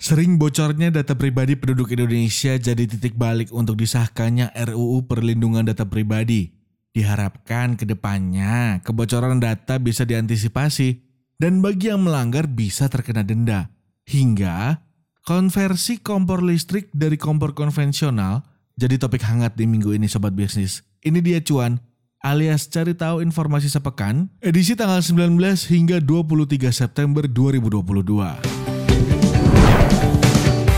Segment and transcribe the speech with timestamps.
[0.00, 6.48] Sering bocornya data pribadi penduduk Indonesia jadi titik balik untuk disahkannya RUU Perlindungan Data Pribadi.
[6.96, 11.04] Diharapkan ke depannya kebocoran data bisa diantisipasi
[11.36, 13.68] dan bagi yang melanggar bisa terkena denda.
[14.08, 14.80] Hingga
[15.20, 18.40] konversi kompor listrik dari kompor konvensional
[18.80, 20.80] jadi topik hangat di minggu ini Sobat Bisnis.
[21.04, 21.76] Ini dia cuan
[22.24, 25.36] alias cari tahu informasi sepekan edisi tanggal 19
[25.68, 28.59] hingga 23 September 2022.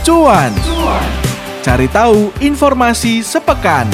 [0.02, 0.50] Cuan.
[1.62, 3.86] Cari tahu informasi sepekan.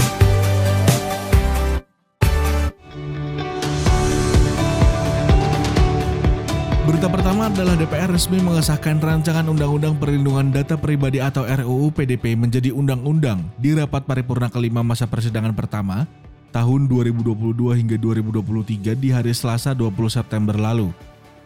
[6.89, 12.73] Berita pertama adalah DPR resmi mengesahkan rancangan Undang-Undang Perlindungan Data Pribadi atau RUU PDP menjadi
[12.73, 16.09] undang-undang di rapat paripurna kelima masa persidangan pertama
[16.57, 17.37] tahun 2022
[17.85, 20.89] hingga 2023 di hari Selasa 20 September lalu.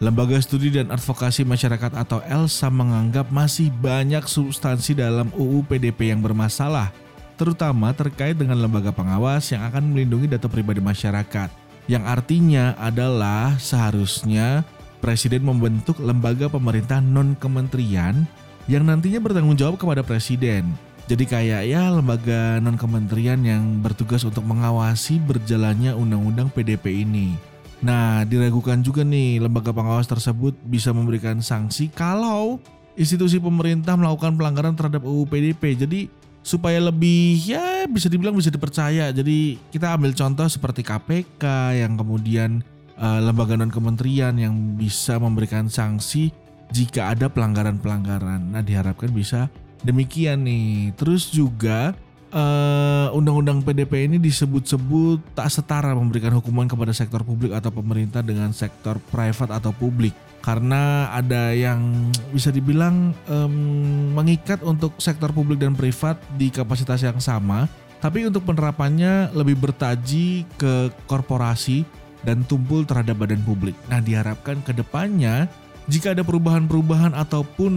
[0.01, 6.25] Lembaga Studi dan Advokasi Masyarakat atau ELSA menganggap masih banyak substansi dalam UU PDP yang
[6.25, 6.89] bermasalah,
[7.37, 11.49] terutama terkait dengan lembaga pengawas yang akan melindungi data pribadi masyarakat.
[11.85, 14.65] Yang artinya adalah seharusnya
[15.03, 18.23] Presiden membentuk lembaga pemerintah non-kementerian
[18.71, 20.71] yang nantinya bertanggung jawab kepada Presiden.
[21.11, 27.52] Jadi kayak ya lembaga non-kementerian yang bertugas untuk mengawasi berjalannya undang-undang PDP ini.
[27.83, 32.55] Nah, diragukan juga nih lembaga pengawas tersebut bisa memberikan sanksi kalau
[32.95, 35.75] institusi pemerintah melakukan pelanggaran terhadap UU PDP.
[35.75, 36.07] Jadi
[36.39, 39.11] supaya lebih ya bisa dibilang bisa dipercaya.
[39.11, 41.43] Jadi kita ambil contoh seperti KPK
[41.83, 42.63] yang kemudian
[42.95, 46.31] uh, lembaga non kementerian yang bisa memberikan sanksi
[46.71, 48.55] jika ada pelanggaran-pelanggaran.
[48.55, 49.51] Nah, diharapkan bisa
[49.83, 50.95] demikian nih.
[50.95, 51.91] Terus juga
[52.33, 58.51] uh, undang-undang PDP ini disebut-sebut tak setara memberikan hukuman kepada sektor publik atau pemerintah dengan
[58.51, 60.11] sektor private atau publik
[60.43, 67.21] karena ada yang bisa dibilang um, mengikat untuk sektor publik dan privat di kapasitas yang
[67.23, 67.69] sama
[68.03, 71.87] tapi untuk penerapannya lebih bertaji ke korporasi
[72.27, 73.75] dan tumpul terhadap badan publik.
[73.87, 75.47] Nah diharapkan ke depannya
[75.91, 77.73] jika ada perubahan-perubahan ataupun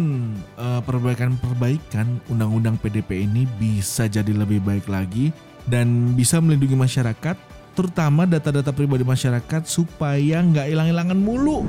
[0.54, 5.34] uh, perbaikan-perbaikan undang-undang PDP ini bisa jadi lebih baik lagi
[5.66, 7.34] dan bisa melindungi masyarakat
[7.74, 11.66] terutama data-data pribadi masyarakat supaya nggak hilang-hilangan mulu.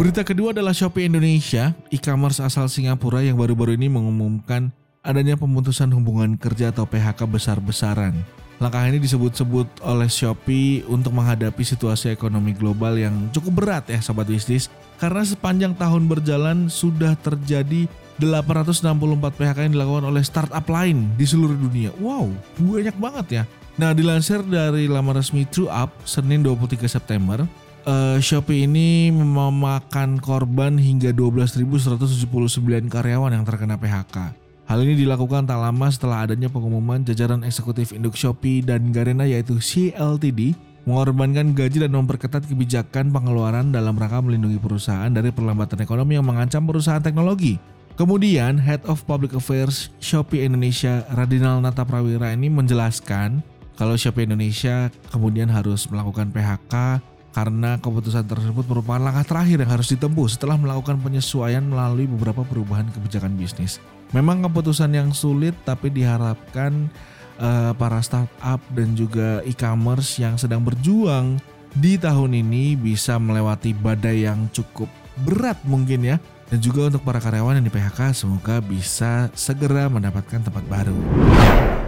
[0.00, 4.72] Berita kedua adalah Shopee Indonesia, e-commerce asal Singapura yang baru-baru ini mengumumkan
[5.04, 8.16] adanya pemutusan hubungan kerja atau PHK besar-besaran.
[8.60, 14.28] Langkah ini disebut-sebut oleh Shopee untuk menghadapi situasi ekonomi global yang cukup berat ya sobat
[14.28, 14.68] bisnis
[15.00, 17.88] karena sepanjang tahun berjalan sudah terjadi
[18.20, 18.92] 864
[19.32, 21.88] PHK yang dilakukan oleh startup lain di seluruh dunia.
[22.04, 22.28] Wow,
[22.60, 23.42] banyak banget ya.
[23.80, 27.48] Nah, dilansir dari laman resmi TrueUp Senin 23 September,
[27.88, 34.39] uh, Shopee ini memakan korban hingga 12.179 karyawan yang terkena PHK.
[34.70, 39.58] Hal ini dilakukan tak lama setelah adanya pengumuman jajaran eksekutif induk Shopee dan Garena yaitu
[39.58, 40.54] CLTD
[40.86, 46.70] mengorbankan gaji dan memperketat kebijakan pengeluaran dalam rangka melindungi perusahaan dari perlambatan ekonomi yang mengancam
[46.70, 47.58] perusahaan teknologi.
[47.98, 53.42] Kemudian, Head of Public Affairs Shopee Indonesia Radinal Nata Prawira ini menjelaskan
[53.74, 57.02] kalau Shopee Indonesia kemudian harus melakukan PHK
[57.34, 62.86] karena keputusan tersebut merupakan langkah terakhir yang harus ditempuh setelah melakukan penyesuaian melalui beberapa perubahan
[62.94, 63.82] kebijakan bisnis.
[64.10, 66.90] Memang keputusan yang sulit tapi diharapkan
[67.38, 71.38] uh, para startup dan juga e-commerce yang sedang berjuang
[71.78, 74.90] di tahun ini bisa melewati badai yang cukup
[75.22, 76.18] berat mungkin ya.
[76.50, 80.98] Dan juga untuk para karyawan yang di PHK semoga bisa segera mendapatkan tempat baru.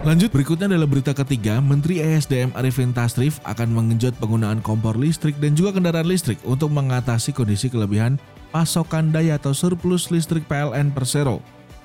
[0.07, 5.51] Lanjut berikutnya adalah berita ketiga, Menteri ESDM Arifin Tasrif akan mengenjot penggunaan kompor listrik dan
[5.59, 8.15] juga kendaraan listrik untuk mengatasi kondisi kelebihan
[8.55, 11.43] pasokan daya atau surplus listrik PLN Persero.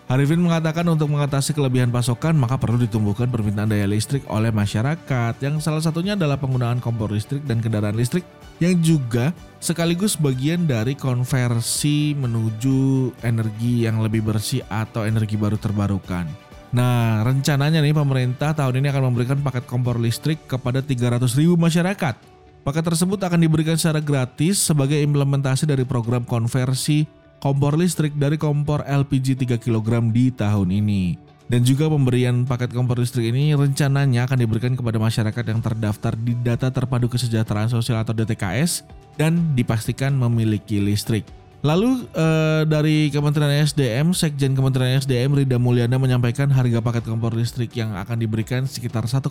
[0.08, 5.60] Arifin mengatakan untuk mengatasi kelebihan pasokan maka perlu ditumbuhkan permintaan daya listrik oleh masyarakat yang
[5.60, 8.24] salah satunya adalah penggunaan kompor listrik dan kendaraan listrik
[8.56, 16.24] yang juga sekaligus bagian dari konversi menuju energi yang lebih bersih atau energi baru terbarukan.
[16.72, 22.16] Nah, rencananya nih pemerintah tahun ini akan memberikan paket kompor listrik kepada 300 ribu masyarakat.
[22.64, 28.82] Paket tersebut akan diberikan secara gratis sebagai implementasi dari program konversi kompor listrik dari kompor
[28.86, 31.04] LPG 3 kg di tahun ini.
[31.48, 36.36] Dan juga pemberian paket kompor listrik ini rencananya akan diberikan kepada masyarakat yang terdaftar di
[36.36, 38.84] Data Terpadu Kesejahteraan Sosial atau DTKS
[39.16, 41.24] dan dipastikan memiliki listrik.
[41.64, 47.72] Lalu eh, dari Kementerian SDM, Sekjen Kementerian SDM Rida Mulyana menyampaikan harga paket kompor listrik
[47.74, 49.26] yang akan diberikan sekitar 1,8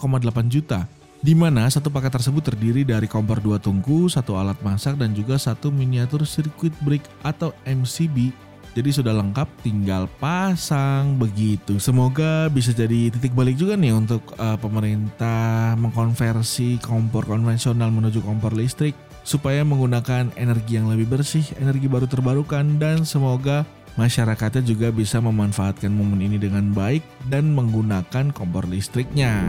[0.49, 0.89] juta
[1.21, 5.41] di mana satu paket tersebut terdiri dari kompor dua tungku, satu alat masak, dan juga
[5.41, 8.45] satu miniatur sirkuit break atau MCB
[8.77, 11.81] Jadi sudah lengkap tinggal pasang begitu.
[11.81, 18.53] Semoga bisa jadi titik balik juga nih untuk uh, pemerintah mengkonversi kompor konvensional menuju kompor
[18.53, 18.93] listrik
[19.25, 23.65] supaya menggunakan energi yang lebih bersih, energi baru terbarukan dan semoga
[23.97, 29.43] masyarakatnya juga bisa memanfaatkan momen ini dengan baik dan menggunakan kompor listriknya.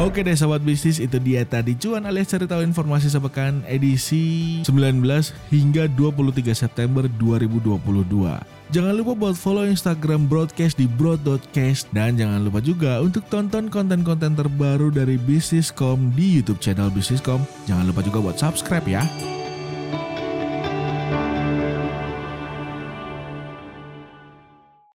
[0.00, 5.04] Oke deh sobat bisnis itu dia tadi cuan alias cari tahu informasi sepekan edisi 19
[5.52, 8.58] hingga 23 September 2022.
[8.68, 14.36] Jangan lupa buat follow Instagram Broadcast di broad.cast dan jangan lupa juga untuk tonton konten-konten
[14.36, 17.40] terbaru dari Bisniscom di YouTube channel Bisniscom.
[17.64, 19.37] Jangan lupa juga buat subscribe ya.